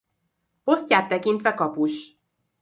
Posztját 0.63 1.07
tekintve 1.07 1.53
kapus. 1.53 2.17